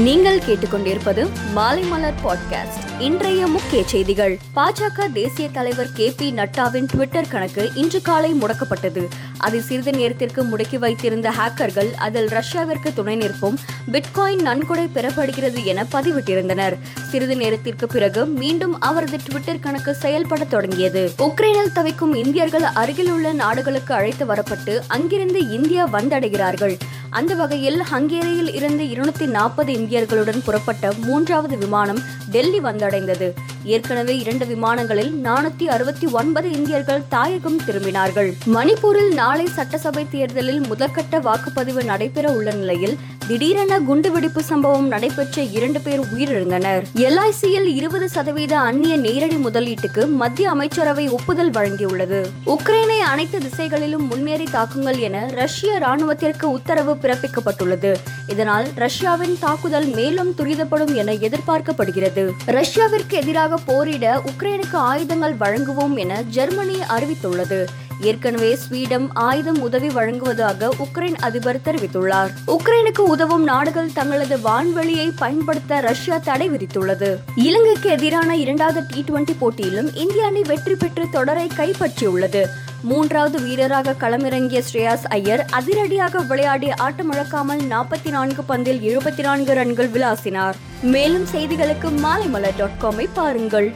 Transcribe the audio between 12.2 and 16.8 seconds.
ரஷ்யாவிற்கு துணை நிற்பும் பிட்காயின் நன்கொடை பெறப்படுகிறது என பதிவிட்டிருந்தனர்.